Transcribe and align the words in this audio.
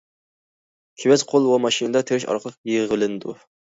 كېۋەز 1.03 1.25
قول 1.33 1.45
ۋە 1.49 1.59
ماشىنىدا 1.67 2.03
تېرىش 2.11 2.25
ئارقىلىق 2.31 2.59
يىغىۋېلىنىدۇ. 2.73 3.37